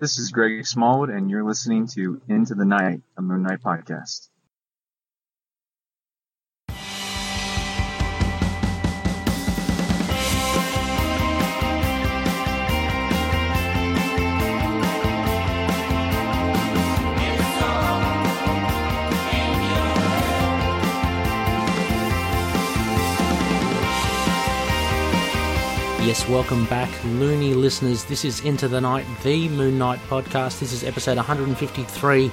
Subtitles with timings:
[0.00, 4.28] This is Greg Smallwood, and you're listening to Into the Night, a Moon Knight podcast.
[26.08, 28.04] Yes, welcome back, loony listeners.
[28.04, 30.58] This is Into the Night, the Moon Knight podcast.
[30.58, 32.32] This is episode 153.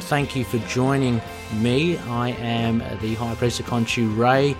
[0.00, 1.22] Thank you for joining
[1.54, 1.96] me.
[1.96, 4.54] I am the High Priest of Khonshu Ray,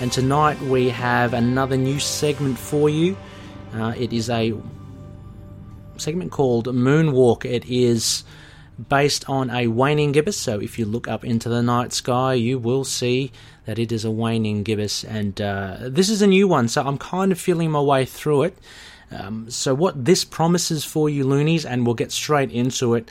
[0.00, 3.16] and tonight we have another new segment for you.
[3.74, 4.54] Uh, it is a
[5.96, 7.44] segment called Moonwalk.
[7.44, 8.22] It is
[8.88, 10.36] based on a waning gibbous.
[10.36, 13.32] So if you look up into the night sky, you will see
[13.66, 15.04] that it is a waning gibbous.
[15.04, 18.44] And uh, this is a new one, so I'm kind of feeling my way through
[18.44, 18.58] it.
[19.10, 23.10] Um, so what this promises for you, loonies, and we'll get straight into it.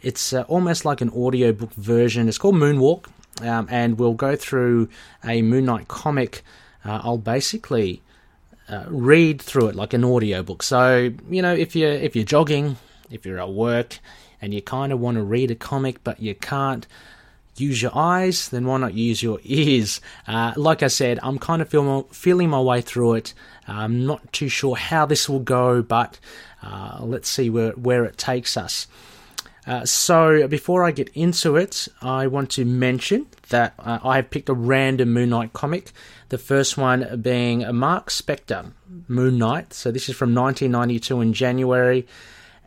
[0.00, 2.28] It's uh, almost like an audiobook version.
[2.28, 3.06] It's called Moonwalk,
[3.42, 4.88] um, and we'll go through
[5.24, 6.42] a Moon Knight comic.
[6.84, 8.02] Uh, I'll basically
[8.68, 10.62] uh, read through it like an audiobook.
[10.62, 12.76] So you know, if you're if you're jogging,
[13.10, 13.98] if you're at work,
[14.42, 16.86] and you kind of want to read a comic but you can't
[17.56, 20.00] use your eyes, then why not use your ears?
[20.26, 23.34] Uh, like I said, I'm kind of feel, feeling my way through it.
[23.68, 26.18] I'm not too sure how this will go, but
[26.62, 28.86] uh, let's see where, where it takes us.
[29.64, 34.28] Uh, so, before I get into it, I want to mention that uh, I have
[34.28, 35.92] picked a random Moon Knight comic.
[36.30, 38.72] The first one being Marc Spector
[39.06, 39.72] Moon Knight.
[39.72, 42.08] So, this is from 1992 in January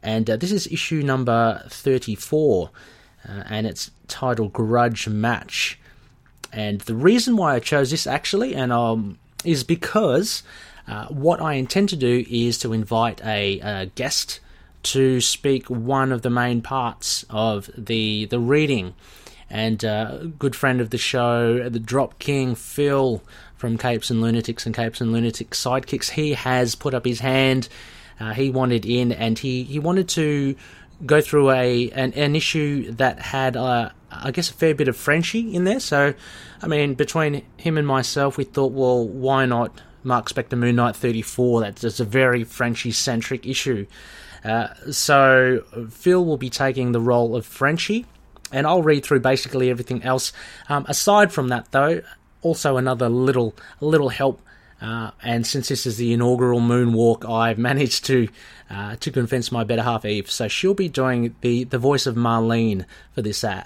[0.06, 2.70] and uh, this is issue number 34,
[3.28, 5.80] uh, and it's titled Grudge Match.
[6.54, 10.44] And the reason why I chose this actually, and um, is because
[10.88, 14.40] uh, what I intend to do is to invite a, a, guest
[14.84, 18.94] to speak one of the main parts of the the reading.
[19.50, 23.24] And uh, a good friend of the show, the Drop King Phil
[23.56, 27.70] from Capes and Lunatics and Capes and Lunatics Sidekicks, he has put up his hand
[28.20, 30.56] uh, he wanted in, and he, he wanted to
[31.06, 34.96] go through a an, an issue that had, uh, I guess, a fair bit of
[34.96, 35.80] Frenchy in there.
[35.80, 36.14] So,
[36.62, 40.96] I mean, between him and myself, we thought, well, why not Marc Spector Moon Knight
[40.96, 41.62] 34?
[41.62, 43.86] That's, a very Frenchy centric issue.
[44.44, 48.06] Uh, so, Phil will be taking the role of Frenchy,
[48.52, 50.32] and I'll read through basically everything else.
[50.70, 52.02] Um, aside from that, though,
[52.46, 54.40] also another little little help
[54.82, 58.28] uh, and since this is the inaugural moonwalk, I've managed to
[58.70, 60.30] uh, to convince my better half Eve.
[60.30, 63.64] So she'll be doing the, the voice of Marlene for this, uh,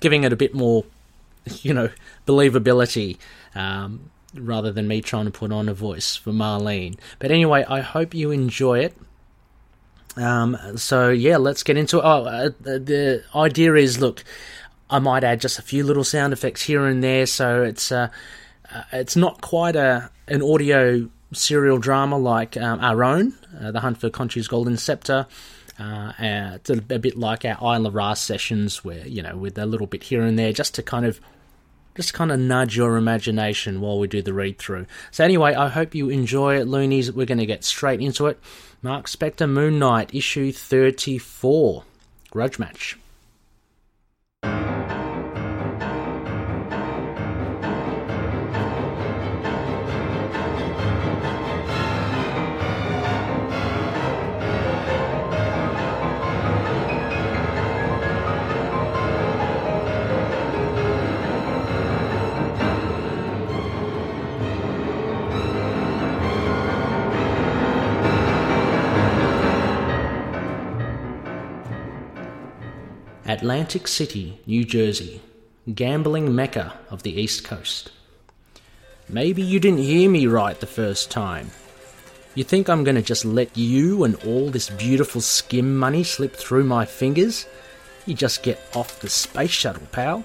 [0.00, 0.84] giving it a bit more,
[1.62, 1.90] you know,
[2.26, 3.18] believability.
[3.54, 6.96] Um, rather than me trying to put on a voice for Marlene.
[7.18, 8.96] But anyway, I hope you enjoy it.
[10.16, 12.04] Um, so yeah, let's get into it.
[12.04, 14.22] Oh, uh, the idea is, look,
[14.88, 18.08] I might add just a few little sound effects here and there, so it's uh,
[18.74, 23.80] uh, it's not quite a an audio serial drama like um, our own, uh, The
[23.80, 25.26] Hunt for Khonshu's Golden Scepter.
[25.78, 29.66] Uh, it's a, a, bit like our Isla Ra sessions, where you know, with a
[29.66, 31.20] little bit here and there, just to kind of,
[31.96, 34.86] just kind of nudge your imagination while we do the read through.
[35.10, 37.10] So anyway, I hope you enjoy it, loonies.
[37.10, 38.38] We're going to get straight into it.
[38.82, 41.84] Marc Spector, Moon Knight, issue thirty-four,
[42.30, 42.98] Grudge Match.
[73.50, 75.20] Atlantic City, New Jersey,
[75.74, 77.90] gambling mecca of the East Coast.
[79.08, 81.50] Maybe you didn't hear me right the first time.
[82.36, 86.36] You think I'm going to just let you and all this beautiful skim money slip
[86.36, 87.44] through my fingers?
[88.06, 90.22] You just get off the space shuttle, pal.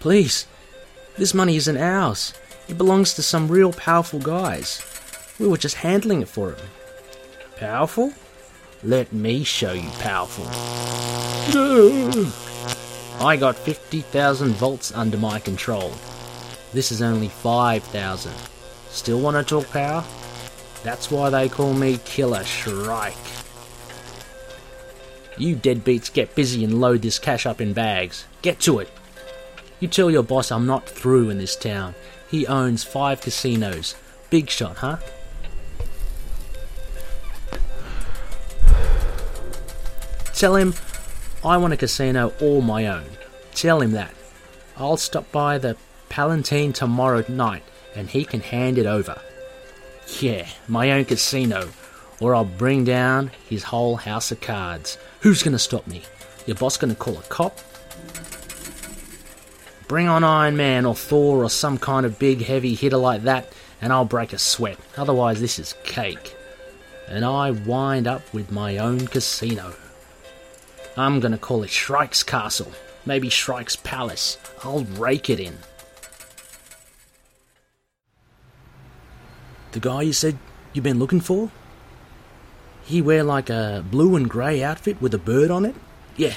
[0.00, 0.48] Please,
[1.16, 2.34] this money isn't ours.
[2.66, 4.82] It belongs to some real powerful guys.
[5.38, 6.68] We were just handling it for them.
[7.58, 8.12] Powerful?
[8.84, 10.46] Let me show you powerful.
[13.20, 15.92] I got 50,000 volts under my control.
[16.72, 18.32] This is only 5,000.
[18.90, 20.04] Still want to talk power?
[20.84, 23.16] That's why they call me Killer Shrike.
[25.36, 28.26] You deadbeats get busy and load this cash up in bags.
[28.42, 28.90] Get to it.
[29.80, 31.96] You tell your boss I'm not through in this town.
[32.30, 33.96] He owns five casinos.
[34.30, 34.98] Big shot, huh?
[40.38, 40.72] Tell him
[41.44, 43.06] I want a casino all my own.
[43.54, 44.14] Tell him that.
[44.76, 45.76] I'll stop by the
[46.10, 47.64] Palatine tomorrow night
[47.96, 49.20] and he can hand it over.
[50.20, 51.70] Yeah, my own casino,
[52.20, 54.96] or I'll bring down his whole house of cards.
[55.22, 56.02] Who's gonna stop me?
[56.46, 57.58] Your boss gonna call a cop?
[59.88, 63.52] Bring on Iron Man or Thor or some kind of big heavy hitter like that,
[63.80, 64.78] and I'll break a sweat.
[64.96, 66.36] Otherwise, this is cake.
[67.08, 69.74] And I wind up with my own casino.
[70.98, 72.72] I'm gonna call it Shrike's Castle,
[73.06, 74.36] maybe Shrike's Palace.
[74.64, 75.56] I'll rake it in.
[79.70, 80.38] The guy you said
[80.72, 81.52] you've been looking for?
[82.82, 85.76] He wear like a blue and grey outfit with a bird on it?
[86.16, 86.34] Yeah,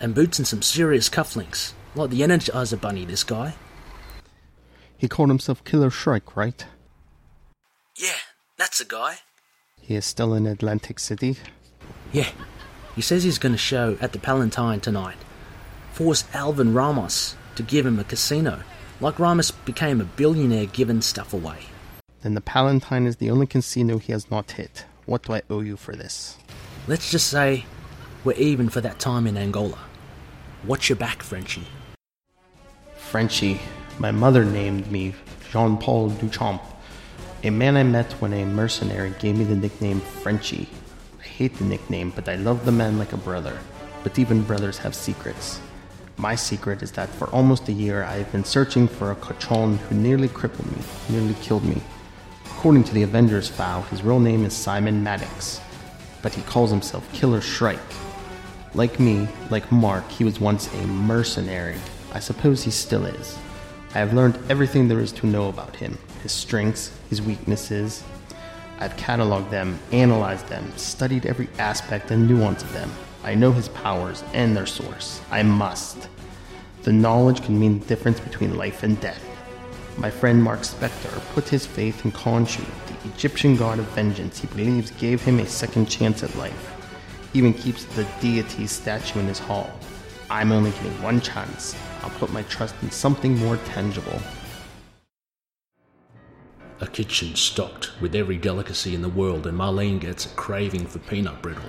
[0.00, 1.72] and boots and some serious cufflinks.
[1.94, 3.54] Like the Energizer Bunny, this guy.
[4.96, 6.66] He called himself Killer Shrike, right?
[7.96, 8.16] Yeah,
[8.56, 9.18] that's the guy.
[9.80, 11.36] He is still in Atlantic City.
[12.12, 12.30] Yeah,
[12.94, 15.16] he says he's going to show at the Palatine tonight.
[15.92, 18.62] Force Alvin Ramos to give him a casino,
[19.00, 21.58] like Ramos became a billionaire giving stuff away.
[22.22, 24.86] Then the Palatine is the only casino he has not hit.
[25.06, 26.38] What do I owe you for this?
[26.88, 27.66] Let's just say
[28.24, 29.78] we're even for that time in Angola.
[30.64, 31.66] Watch your back, Frenchie.
[32.96, 33.60] Frenchie.
[33.98, 35.14] My mother named me
[35.52, 36.60] Jean Paul Duchamp.
[37.44, 40.68] A man I met when a mercenary gave me the nickname Frenchie.
[41.36, 43.58] Hate the nickname, but I love the man like a brother.
[44.04, 45.60] But even brothers have secrets.
[46.16, 49.78] My secret is that for almost a year I have been searching for a cochon
[49.78, 51.82] who nearly crippled me, nearly killed me.
[52.46, 55.60] According to the Avengers file, his real name is Simon Maddox,
[56.22, 57.80] but he calls himself Killer Shrike.
[58.72, 61.78] Like me, like Marc, he was once a mercenary.
[62.12, 63.36] I suppose he still is.
[63.92, 68.04] I have learned everything there is to know about him his strengths, his weaknesses.
[68.78, 72.90] I've cataloged them, analyzed them, studied every aspect and nuance of them.
[73.22, 75.20] I know his powers and their source.
[75.30, 76.08] I must.
[76.82, 79.24] The knowledge can mean the difference between life and death.
[79.96, 84.48] My friend Marc Spector put his faith in Khonshu, the Egyptian god of vengeance he
[84.48, 86.74] believes gave him a second chance at life.
[87.32, 89.70] He even keeps the deity's statue in his hall.
[90.28, 91.76] I'm only getting one chance.
[92.02, 94.20] I'll put my trust in something more tangible.
[96.80, 100.98] A kitchen stocked with every delicacy in the world, and Marlene gets a craving for
[100.98, 101.62] peanut brittle.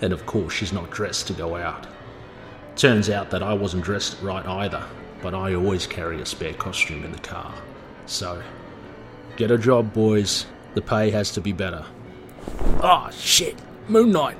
[0.00, 1.86] And of course, she's not dressed to go out.
[2.74, 4.84] Turns out that I wasn't dressed right either,
[5.20, 7.52] but I always carry a spare costume in the car.
[8.06, 8.42] So,
[9.36, 10.46] get a job, boys.
[10.74, 11.84] The pay has to be better.
[12.80, 13.56] Ah, oh, shit!
[13.88, 14.36] Moon Knight!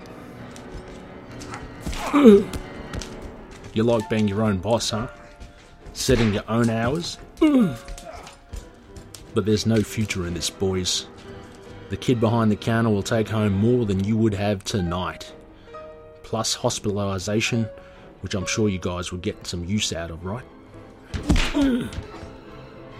[2.14, 5.08] you like being your own boss, huh?
[5.93, 7.19] Setting your own hours?
[9.38, 11.06] But there's no future in this, boys.
[11.90, 15.32] The kid behind the counter will take home more than you would have tonight.
[16.25, 17.70] Plus hospitalisation,
[18.20, 20.43] which I'm sure you guys would get some use out of, right?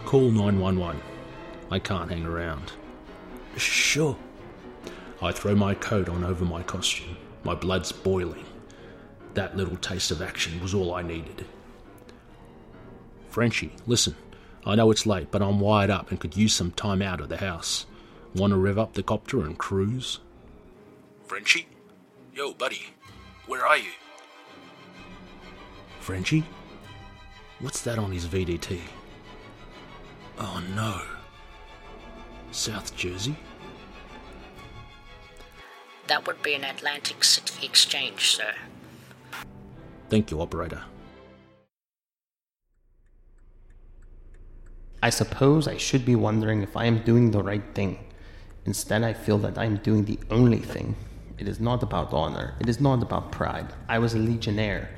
[0.05, 1.02] Call 911.
[1.73, 2.70] I can't hang around.
[3.56, 4.17] Sure.
[5.20, 7.17] I throw my coat on over my costume.
[7.43, 8.46] My blood's boiling.
[9.35, 11.46] That little taste of action was all I needed.
[13.29, 14.14] Frenchie, listen.
[14.66, 17.28] I know it's late, but I'm wired up and could use some time out of
[17.28, 17.87] the house.
[18.34, 20.20] Want to rev up the copter and cruise?
[21.26, 21.69] Frenchie?
[22.34, 22.87] Yo, buddy.
[23.46, 23.90] Where are you?
[26.00, 26.44] Frenchie?
[27.61, 28.80] What's that on his VDT?
[30.38, 31.02] Oh no.
[32.50, 33.37] South Jersey?
[36.06, 38.54] That would be an Atlantic City exchange, sir.
[40.09, 40.82] Thank you, operator.
[45.00, 48.05] I suppose I should be wondering if I am doing the right thing.
[48.67, 50.97] Instead, I feel that I am doing the only thing.
[51.38, 52.55] It is not about honor.
[52.59, 53.73] It is not about pride.
[53.88, 54.90] I was a legionnaire,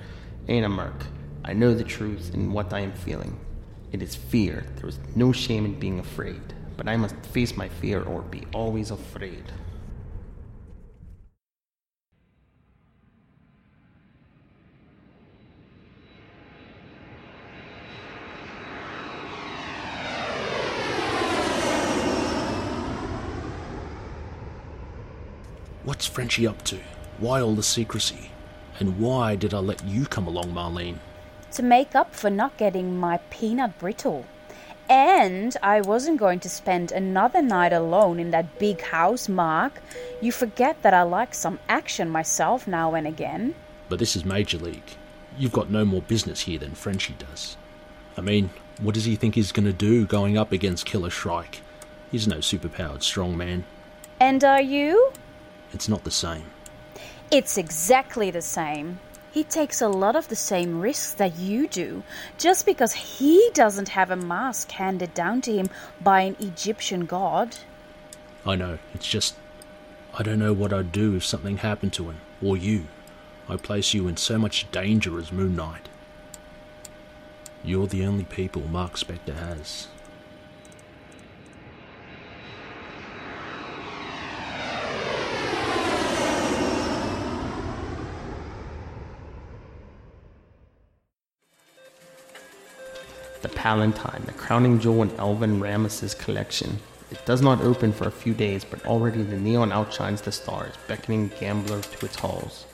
[0.48, 1.04] ain't a merc.
[1.44, 3.38] I know the truth in what I am feeling.
[3.92, 4.64] It is fear.
[4.76, 6.54] There is no shame in being afraid.
[6.78, 9.52] But I must face my fear or be always afraid.
[26.00, 26.78] What's Frenchie up to?
[27.18, 28.30] Why all the secrecy?
[28.78, 30.96] And why did I let you come along, Marlene?
[31.52, 34.24] To make up for not getting my peanut brittle.
[34.88, 39.82] And I wasn't going to spend another night alone in that big house, Marc.
[40.22, 43.54] You forget that I like some action myself now and again.
[43.90, 44.96] But this is Major League.
[45.36, 47.58] You've got no more business here than Frenchie does.
[48.16, 48.48] I mean,
[48.80, 51.60] what does he think he's going to do going up against Killer Shrike?
[52.10, 53.64] He's no superpowered strongman.
[54.18, 55.12] And are you?
[55.72, 56.44] It's not the same.
[57.30, 58.98] It's exactly the same.
[59.32, 62.02] He takes a lot of the same risks that you do,
[62.36, 67.56] just because he doesn't have a mask handed down to him by an Egyptian god.
[68.44, 69.36] I know, it's just.
[70.18, 72.86] I don't know what I'd do if something happened to him, or you.
[73.48, 75.88] I place you in so much danger as Moon Knight.
[77.62, 79.86] You're the only people Marc Spector has.
[93.60, 96.78] The Palatine, the crowning jewel in Elvin Ramos's collection.
[97.10, 100.72] It does not open for a few days, but already the neon outshines the stars,
[100.88, 102.64] beckoning gamblers to its halls.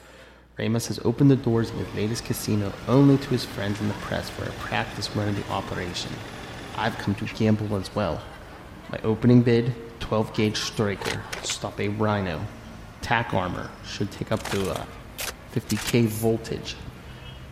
[0.56, 3.94] Ramos has opened the doors of his latest casino only to his friends and the
[3.94, 6.12] press for a practice run of the operation.
[6.76, 8.22] I've come to gamble as well.
[8.92, 12.40] My opening bid 12 gauge striker, stop a rhino.
[13.02, 14.84] Tack armor, should take up to uh,
[15.18, 16.76] a 50k voltage.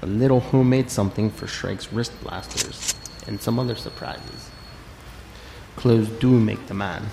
[0.02, 2.94] A little homemade something for Shrike's wrist blasters,
[3.26, 4.50] and some other surprises.
[5.76, 7.04] Clothes do make the man.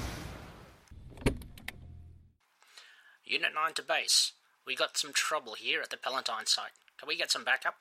[3.23, 4.33] Unit 9 to base.
[4.65, 6.71] We got some trouble here at the Palatine site.
[6.99, 7.75] Can we get some backup?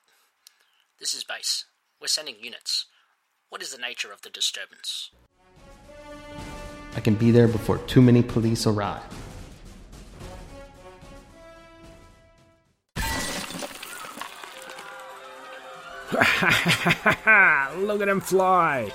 [0.99, 1.65] This is base.
[1.99, 2.85] We're sending units.
[3.49, 5.11] What is the nature of the disturbance?
[6.95, 9.03] I can be there before too many police arrive.
[17.77, 18.91] Look at him fly!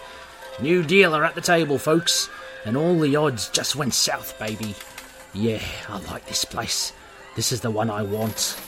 [0.61, 2.29] New dealer at the table, folks.
[2.65, 4.75] And all the odds just went south, baby.
[5.33, 6.93] Yeah, I like this place.
[7.37, 8.59] This is the one I want.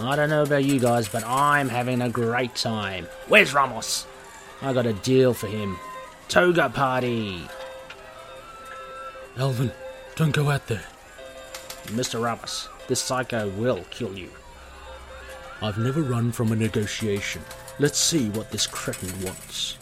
[0.00, 3.06] I don't know about you guys, but I'm having a great time.
[3.28, 4.06] Where's Ramos?
[4.62, 5.76] I got a deal for him.
[6.28, 7.42] Toga party!
[9.36, 9.72] Elvin,
[10.16, 10.84] don't go out there.
[11.86, 12.22] Mr.
[12.22, 14.30] Ramos, this psycho will kill you.
[15.62, 17.42] I've never run from a negotiation.
[17.78, 19.78] Let's see what this cretin wants.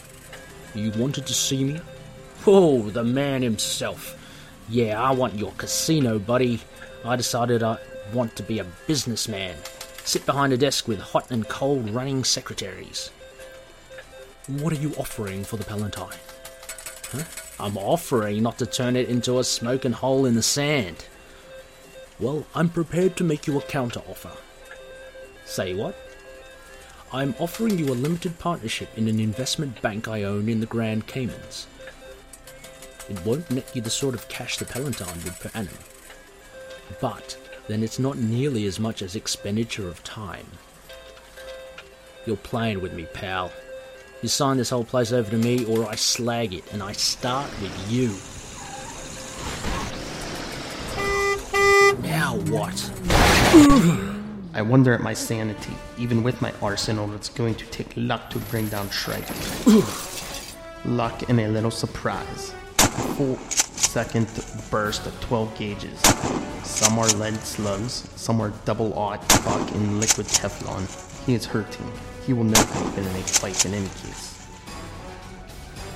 [0.75, 1.79] You wanted to see me?
[2.47, 4.19] Oh, the man himself.
[4.69, 6.59] Yeah, I want your casino, buddy.
[7.05, 7.77] I decided I
[8.13, 9.55] want to be a businessman.
[10.03, 13.11] Sit behind a desk with hot and cold running secretaries.
[14.47, 16.17] What are you offering for the Palatine?
[17.11, 17.23] Huh?
[17.59, 21.05] I'm offering not to turn it into a smoking hole in the sand.
[22.19, 24.31] Well, I'm prepared to make you a counter offer.
[25.45, 25.95] Say what?
[27.11, 31.05] I'm offering you a limited partnership in an investment bank I own in the Grand
[31.05, 31.67] Caymans.
[33.09, 35.77] It won't net you the sort of cash the Palatine would per annum.
[36.99, 40.47] But then it's not nearly as much as expenditure of time.
[42.25, 43.51] You're playing with me, pal.
[44.21, 47.51] You sign this whole place over to me, or I slag it, and I start
[47.61, 48.07] with you.
[52.01, 53.99] Now what?
[54.55, 55.73] I wonder at my sanity.
[55.97, 59.27] Even with my arsenal, it's going to take luck to bring down Shrike.
[60.85, 62.53] luck and a little surprise.
[63.17, 64.27] Full second
[64.69, 65.99] burst of 12 gauges.
[66.63, 70.85] Some are lead slugs, some are double aught buck in liquid Teflon.
[71.25, 71.91] He is hurting.
[72.23, 74.47] He will never have been in a fight in any case.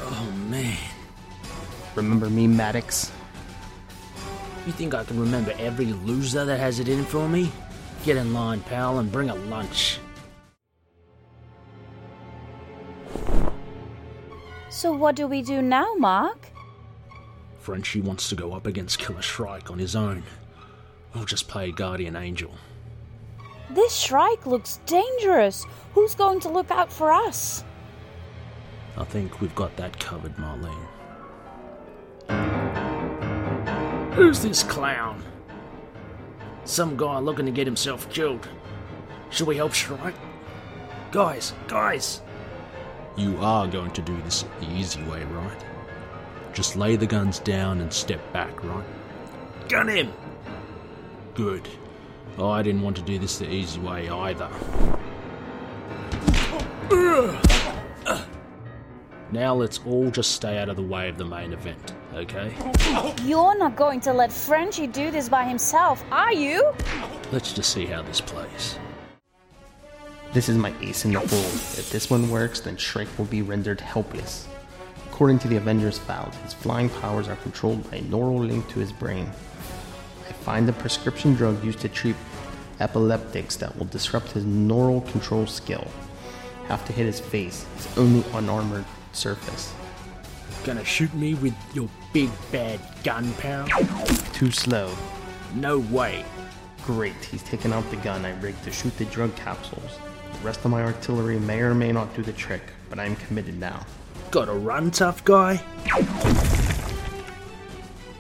[0.02, 0.78] Oh man.
[1.94, 3.12] Remember me, Maddox?
[4.66, 7.52] You think I can remember every loser that has it in for me?
[8.08, 10.00] Get in line, pal, and bring a lunch.
[14.70, 16.48] So, what do we do now, Marc?
[17.60, 20.24] Frenchie wants to go up against Killer Shrike on his own.
[21.16, 22.54] I'll just play guardian angel.
[23.72, 25.66] This Shrike looks dangerous.
[25.94, 27.66] Who's going to look out for us?
[28.96, 30.88] I think we've got that covered, Marlene.
[34.14, 35.22] Who's this clown?
[36.68, 38.46] Some guy looking to get himself killed.
[39.30, 40.16] Should we help Shrike?
[41.12, 42.22] Guys, guys!
[43.16, 45.66] You are going to do this the easy way, right?
[46.54, 48.84] Just lay the guns down and step back, right?
[49.70, 50.12] Gun him!
[51.36, 51.70] Good.
[52.38, 54.50] I didn't want to do this the easy way either.
[59.32, 62.54] Now let's all just stay out of the way of the main event, okay?
[63.24, 66.74] You're not going to let Frenchie do this by himself, are you?
[67.32, 68.80] Let's just see how this plays.
[70.34, 71.30] This is my ace in the hole.
[71.30, 74.48] If this one works, then Shrike will be rendered helpless.
[75.08, 78.80] According to the Avengers file, his flying powers are controlled by a neural link to
[78.80, 79.32] his brain.
[80.30, 82.16] I find a prescription drug used to treat
[82.80, 85.88] epileptics that will disrupt his neural control skill.
[86.68, 89.74] Have to hit his face, his only unarmored surface.
[90.68, 93.66] Gonna shoot me with your big bad gun, pal?
[94.34, 94.94] Too slow.
[95.56, 96.26] No way.
[96.84, 99.98] Great, he's taken out the gun I rigged to shoot the drug capsules.
[100.34, 103.16] The rest of my artillery may or may not do the trick, but I am
[103.16, 103.86] committed now.
[104.30, 105.54] Gotta run, tough guy?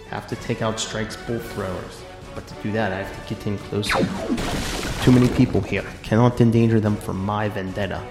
[0.09, 2.01] Have to take out Shrike's bolt throwers,
[2.33, 4.07] but to do that I have to get in closer.
[5.03, 8.01] Too many people here, cannot endanger them for my vendetta.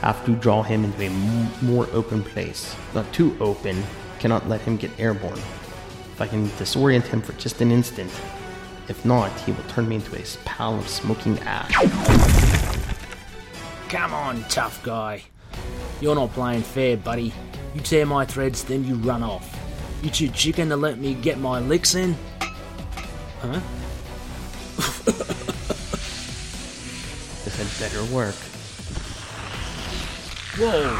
[0.00, 2.74] Have to draw him into a m- more open place.
[2.94, 3.82] Not too open,
[4.20, 5.32] cannot let him get airborne.
[6.12, 8.10] If I can disorient him for just an instant,
[8.88, 11.72] if not, he will turn me into a pile of smoking ash.
[13.88, 15.22] Come on, tough guy.
[16.00, 17.32] You're not playing fair, buddy.
[17.74, 19.54] You tear my threads, then you run off.
[20.02, 22.16] You too chicken to let me get my licks in?
[23.40, 23.60] Huh?
[27.44, 28.34] This had better work.
[30.58, 30.92] Whoa!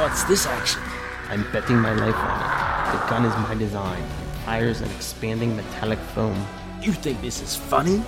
[0.00, 0.82] What's this action?
[1.28, 2.92] I'm betting my life on it.
[2.92, 4.02] The gun is my design.
[4.02, 6.44] It Fires an expanding metallic foam.
[6.82, 8.02] You think this is funny?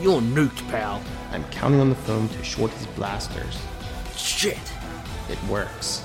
[0.00, 1.00] You're nuked, pal.
[1.30, 3.56] I'm counting on the foam to short his blasters.
[4.16, 4.58] Shit.
[5.28, 6.02] It works.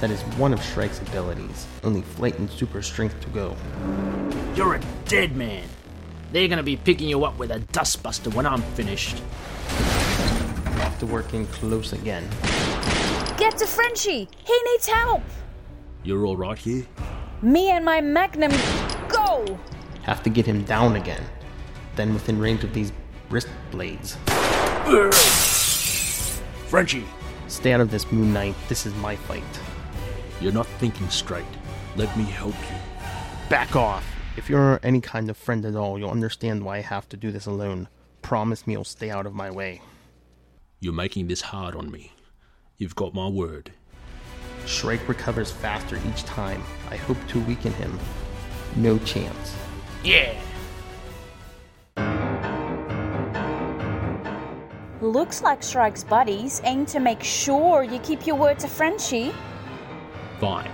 [0.00, 1.66] That is one of Shrike's abilities.
[1.84, 3.54] Only flight and super strength to go.
[4.54, 5.68] You're a dead man.
[6.32, 9.18] They're gonna be picking you up with a dustbuster when I'm finished.
[10.78, 12.26] Have to work in close again.
[13.46, 14.28] Get to Frenchie!
[14.44, 15.22] He needs help!
[16.02, 16.84] You're alright here?
[17.42, 18.50] Me and my magnum,
[19.08, 19.60] go!
[20.02, 21.22] Have to get him down again.
[21.94, 22.92] Then within range of these
[23.30, 24.16] wrist blades.
[26.66, 27.04] Frenchie,
[27.46, 28.56] Stay out of this, Moon Knight.
[28.68, 29.44] This is my fight.
[30.40, 31.44] you're not thinking straight.
[31.94, 32.76] Let me help you.
[33.48, 34.04] Back off!
[34.36, 37.30] If you're any kind of friend at all, you'll understand why I have to do
[37.30, 37.86] this alone.
[38.22, 39.82] Promise me you'll stay out of my way.
[40.80, 42.10] You're making this hard on me.
[42.78, 43.70] You've got my word.
[44.66, 46.62] Shrike recovers faster each time.
[46.90, 47.98] I hope to weaken him.
[48.76, 49.56] No chance.
[50.04, 50.34] Yeah.
[55.00, 59.32] Looks like Shrike's buddies aim to make sure you keep your word to Frenchie.
[60.38, 60.70] Fine.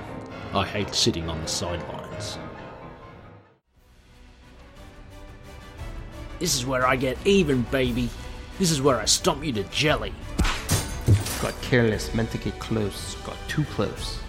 [0.54, 2.38] I hate sitting on the sidelines.
[6.40, 8.10] This is where I get even, baby.
[8.58, 10.12] This is where I stomp you to jelly.
[11.42, 13.16] Got careless, meant to get close.
[13.26, 14.20] Got too close.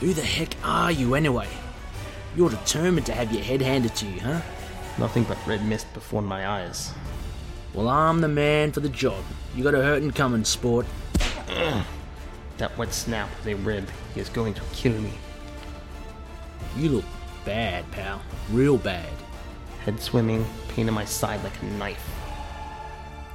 [0.00, 1.48] Who the heck are you anyway?
[2.34, 4.40] You're determined to have your head handed to you, huh?
[4.98, 6.90] Nothing but red mist before my eyes.
[7.74, 9.22] Well, I'm the man for the job.
[9.54, 10.86] You got a hurtin' coming, sport.
[12.58, 13.88] That wet snap was a rib.
[14.14, 15.12] He is going to kill me.
[16.76, 17.04] You look
[17.44, 18.22] bad, pal.
[18.50, 19.08] Real bad.
[19.84, 22.08] Head swimming, pain in my side like a knife.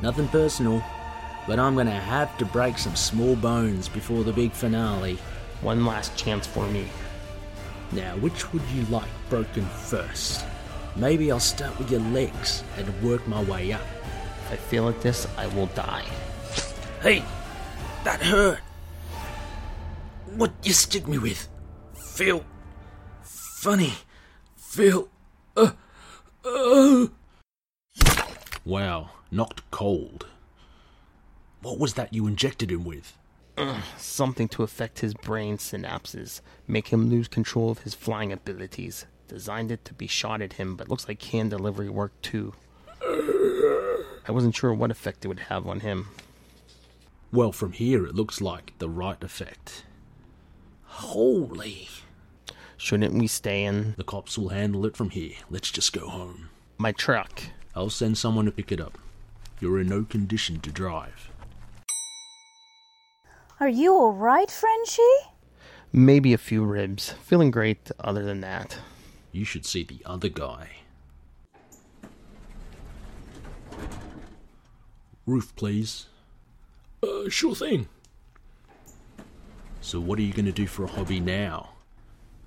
[0.01, 0.81] Nothing personal,
[1.47, 5.17] but I'm gonna have to break some small bones before the big finale.
[5.62, 6.88] One last chance for me.
[7.93, 10.45] Now, which would you like broken first?
[10.97, 13.81] Maybe I'll start with your legs and work my way up.
[14.45, 16.05] If I fail at this, I will die.
[17.01, 17.23] Hey,
[18.03, 18.60] that hurt.
[20.36, 21.47] What you stick me with?
[21.93, 22.43] Feel
[23.21, 23.93] funny.
[24.55, 25.07] Feel.
[25.55, 25.71] Uh,
[26.45, 27.07] uh.
[28.65, 30.27] Wow, knocked cold.
[31.62, 33.17] What was that you injected him with?
[33.98, 39.06] Something to affect his brain synapses, make him lose control of his flying abilities.
[39.28, 42.54] Designed it to be shot at him, but looks like can delivery worked too.
[43.02, 46.10] I wasn't sure what effect it would have on him.
[47.32, 49.84] Well, from here it looks like the right effect.
[50.84, 51.89] Holy.
[52.78, 55.34] Shouldn't we stay in The cops will handle it from here.
[55.50, 56.50] Let's just go home.
[56.78, 57.41] my truck?
[57.76, 58.98] I'll send someone to pick it up.
[59.60, 61.32] You're in no condition to drive.
[63.60, 65.02] Are you alright, Frenchie?
[65.91, 67.13] Maybe a few ribs.
[67.24, 68.78] Feeling great other than that.
[69.32, 70.70] You should see the other guy.
[75.26, 76.06] Roof, please.
[77.02, 77.88] Uh, sure thing.
[79.82, 81.70] So, what are you going to do for a hobby now?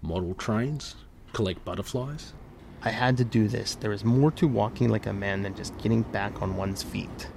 [0.03, 0.94] Model trains?
[1.33, 2.35] Collect butterflies?
[2.83, 3.75] I had to do this.
[3.75, 7.29] There is more to walking like a man than just getting back on one's feet.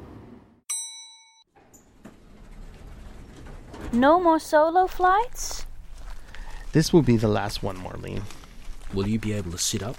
[3.93, 5.67] No more solo flights?
[6.71, 8.23] This will be the last one, Marlene.
[8.91, 9.97] Will you be able to sit up?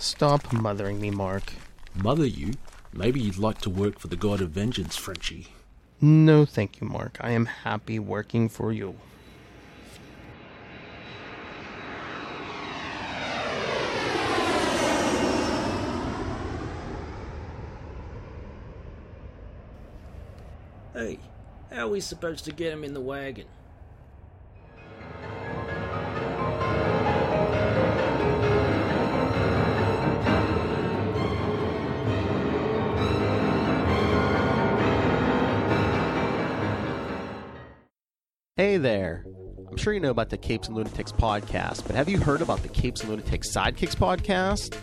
[0.00, 1.52] Stop mothering me, Marc.
[1.94, 2.54] Mother you?
[2.92, 5.46] Maybe you'd like to work for the God of Vengeance, Frenchie.
[6.00, 7.16] No, thank you, Marc.
[7.20, 8.96] I am happy working for you.
[21.78, 23.46] How are we supposed to get him in the wagon?
[38.56, 39.24] Hey there.
[39.70, 42.64] I'm sure you know about the Capes and Lunatics podcast, but have you heard about
[42.64, 44.76] the Capes and Lunatics Sidekicks podcast?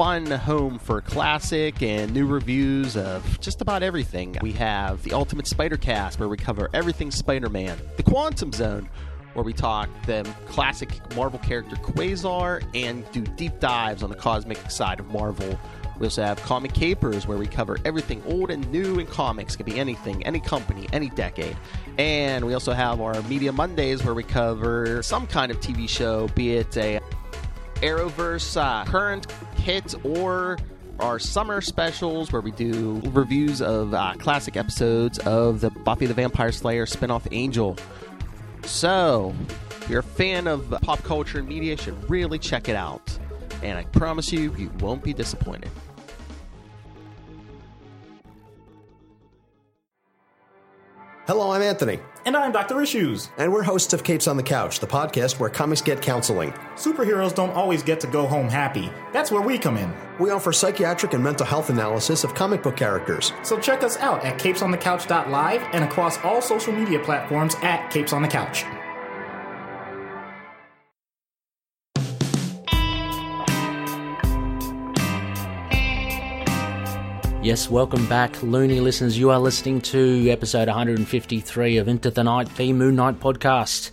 [0.00, 4.34] Fun home for classic and new reviews of just about everything.
[4.40, 8.88] We have the Ultimate Spider Cast, where we cover everything Spider Man, the Quantum Zone,
[9.34, 14.70] where we talk the classic Marvel character Quasar and do deep dives on the cosmic
[14.70, 15.60] side of Marvel.
[15.98, 19.52] We also have Comic Capers, where we cover everything old and new in comics.
[19.52, 21.58] It Could be anything, any company, any decade.
[21.98, 26.26] And we also have our Media Mondays, where we cover some kind of TV show,
[26.28, 27.00] be it a
[27.80, 30.58] Arrowverse uh, current hit or
[30.98, 36.14] our summer specials, where we do reviews of uh, classic episodes of the Buffy the
[36.14, 37.76] Vampire Slayer spinoff Angel.
[38.64, 39.34] So,
[39.70, 43.18] if you're a fan of pop culture and media, you should really check it out.
[43.62, 45.70] And I promise you, you won't be disappointed.
[51.30, 52.82] Hello, I'm Anthony, And I'm Dr.
[52.82, 53.30] Issues.
[53.38, 56.50] and we're hosts of Capes on the Couch, the podcast where comics get counseling.
[56.74, 58.90] Superheroes don't always get to go home happy.
[59.12, 59.94] That's where we come in.
[60.18, 63.32] We offer psychiatric and mental health analysis of comic book characters.
[63.44, 68.22] So check us out at capesonthecouch.live and across all social media platforms at Capes on
[68.22, 68.64] the Couch.
[77.42, 79.18] Yes, welcome back, loony listeners.
[79.18, 83.92] You are listening to episode 153 of Into the Night, the Moon Knight podcast.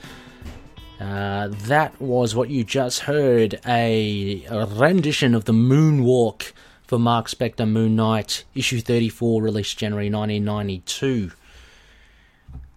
[1.00, 6.52] Uh, that was what you just heard a, a rendition of the Moonwalk
[6.84, 11.32] for Marc Spector Moon Knight, issue 34, released January 1992.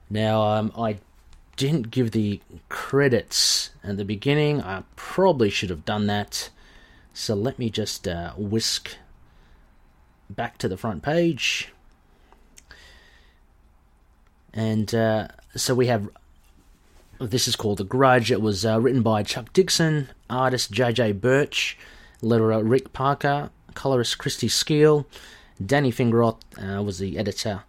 [0.09, 0.99] Now, um, I
[1.57, 4.63] didn't give the credits at the beginning.
[4.63, 6.51] I probably should have done that.
[7.13, 8.97] So let me just uh, whisk
[10.37, 11.73] back to the front page.
[14.53, 16.09] And uh, so we have
[17.21, 18.33] this is called The Grudge.
[18.33, 21.13] It was uh, written by Chuck Dixon, artist J.J.
[21.13, 21.77] Birch,
[22.23, 25.05] letterer Rick Parker, colorist Christie Scheele,
[25.65, 27.65] Danny Fingeroth uh, was the editor,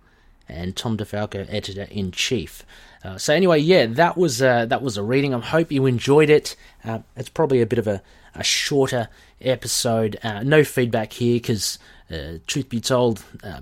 [0.48, 2.66] and Tom DeFalco, editor in chief.
[3.04, 5.34] Uh, so anyway, yeah, that was uh, that was a reading.
[5.34, 6.56] I hope you enjoyed it.
[6.86, 8.02] Uh, it's probably a bit of a,
[8.36, 9.10] a shorter
[9.42, 10.18] episode.
[10.24, 11.80] Uh, no feedback here because,
[12.12, 13.62] uh, truth be told, uh,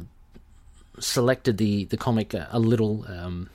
[1.00, 3.06] selected the the comic a, a little.
[3.08, 3.50] Um,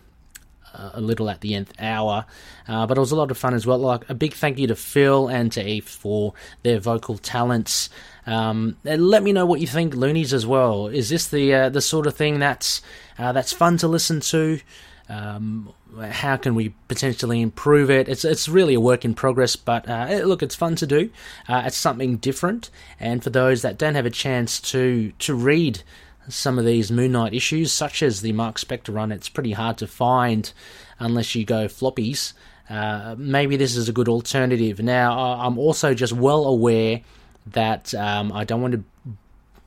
[0.76, 2.26] a little at the nth hour,
[2.66, 3.78] uh, but it was a lot of fun as well.
[3.78, 7.90] Like a big thank you to Phil and to Eve for their vocal talents.
[8.26, 10.88] Um, and let me know what you think, Loonies, as well.
[10.88, 12.82] Is this the uh, the sort of thing that's
[13.18, 14.60] uh, that's fun to listen to?
[15.08, 18.08] Um, how can we potentially improve it?
[18.08, 21.10] It's it's really a work in progress, but uh, look, it's fun to do.
[21.48, 25.82] Uh, it's something different, and for those that don't have a chance to to read
[26.28, 29.78] some of these Moon Knight issues, such as the Marc Spector run, it's pretty hard
[29.78, 30.52] to find
[30.98, 32.32] unless you go floppies.
[32.70, 34.80] Uh, maybe this is a good alternative.
[34.80, 37.02] Now, I'm also just well aware
[37.46, 38.84] that um, I don't want to,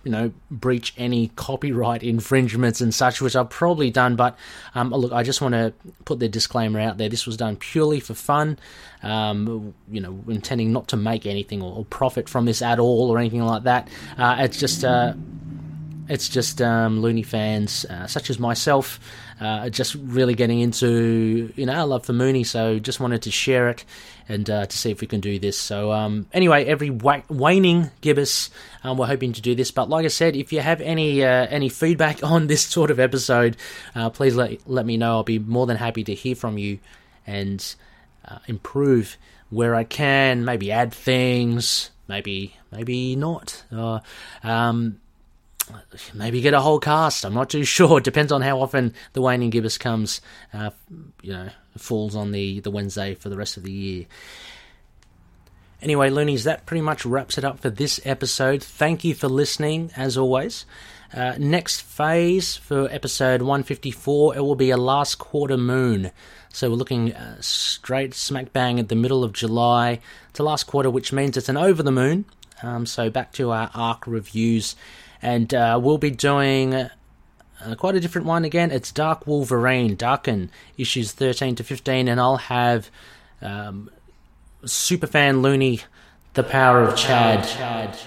[0.08, 4.16] you know, breach any copyright infringements and such, which I've probably done.
[4.16, 4.38] But
[4.74, 5.74] um, look, I just want to
[6.06, 7.10] put the disclaimer out there.
[7.10, 8.58] This was done purely for fun.
[9.04, 13.12] Um, you know, intending not to make anything or, or, profit from this at all
[13.12, 13.90] or anything like that.
[14.18, 14.86] Uh, it's just.
[14.86, 15.14] Uh,
[16.10, 19.02] it's just um, loony fans uh, such as myself
[19.40, 22.44] uh, just really getting into you know our love for Mooney.
[22.44, 23.86] So just wanted to share it
[24.28, 25.58] and uh, to see if we can do this.
[25.58, 28.50] So um, anyway, every wa- waning gibbous,
[28.84, 29.72] um, we're hoping to do this.
[29.72, 33.00] But like I said, if you have any uh, any feedback on this sort of
[33.00, 33.58] episode,
[33.96, 35.18] uh, please let let me know.
[35.18, 36.80] I'll be more than happy to hear from you
[37.26, 37.76] and
[38.26, 39.18] uh, improve
[39.50, 40.46] where I can.
[40.46, 41.92] Maybe add things.
[42.08, 43.64] Maybe maybe not.
[44.44, 45.00] Um,
[46.14, 47.26] maybe get a whole cast.
[47.26, 48.00] I'm not too sure.
[48.00, 50.22] It depends on how often the waning gibbous comes.
[50.54, 50.72] Uh,
[51.22, 54.06] you know, falls on the the Wednesday for the rest of the year.
[55.82, 58.64] Anyway, loonies, that pretty much wraps it up for this episode.
[58.64, 60.66] Thank you for listening, as always.
[61.14, 66.12] Uh, next phase for episode 154, it will be a last quarter moon.
[66.50, 70.00] So we're looking uh, straight smack bang at the middle of July
[70.34, 72.26] to last quarter, which means it's an over the moon.
[72.64, 74.76] Um, so back to our arc reviews
[75.22, 76.90] and uh, we'll be doing uh,
[77.78, 78.72] quite a different one again.
[78.72, 82.90] It's Dark Wolverine, Daken, issues 13 to 15, and I'll have
[83.42, 83.90] um,
[84.64, 85.82] Superfan Looney,
[86.34, 87.98] The Power of Chad, Chad.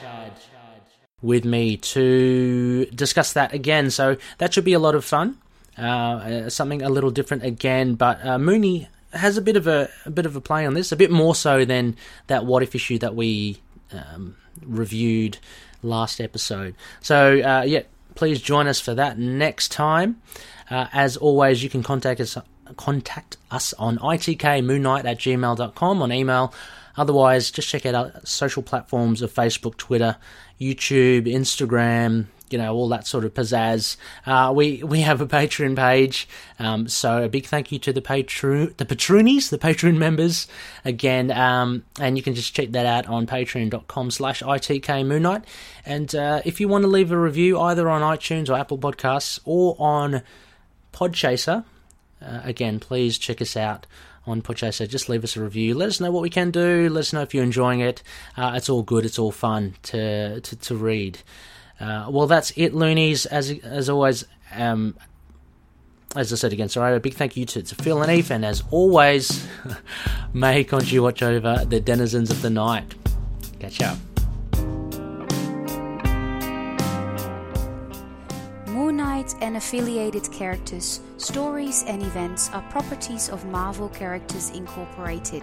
[1.22, 3.90] with me to discuss that again.
[3.90, 5.38] So that should be a lot of fun.
[5.76, 10.10] Uh, something a little different again, but uh, Mooney has a bit of a, a
[10.10, 11.96] bit of a play on this, a bit more so than
[12.26, 13.60] that What If issue that we
[13.92, 15.38] um, reviewed
[15.82, 16.74] last episode.
[17.00, 17.82] So, uh, yeah,
[18.14, 20.20] please join us for that next time.
[20.70, 22.36] Uh, as always, you can contact us
[22.76, 26.54] contact us on itkmoonknight at gmail.com on email.
[26.96, 30.16] Otherwise, just check out our social platforms of Facebook, Twitter,
[30.60, 33.96] YouTube, Instagram, you know all that sort of pizzazz.
[34.26, 38.02] Uh, we we have a Patreon page, um, so a big thank you to the
[38.02, 40.46] patron the patroonies, the Patreon members
[40.84, 45.44] again, um, and you can just check that out on Patreon.com/slash ITK Moon Knight.
[45.86, 49.40] And uh, if you want to leave a review either on iTunes or Apple Podcasts
[49.44, 50.22] or on
[50.92, 51.64] Podchaser,
[52.22, 53.86] uh, again, please check us out
[54.26, 54.88] on Podchaser.
[54.88, 55.74] Just leave us a review.
[55.74, 56.88] Let us know what we can do.
[56.88, 58.02] Let us know if you're enjoying it.
[58.36, 59.04] Uh, it's all good.
[59.04, 61.18] It's all fun to to, to read.
[61.80, 63.26] Uh, well, that's it, loonies.
[63.26, 64.96] As as always, um,
[66.14, 68.44] as I said again, sorry, a big thank you to, to Phil and Eve, and
[68.44, 69.46] as always,
[70.34, 72.94] may Khonshu watch over the denizens of the night.
[73.58, 73.98] Catch up.
[78.66, 85.42] Moon Knight and affiliated characters, stories, and events are properties of Marvel Characters Incorporated.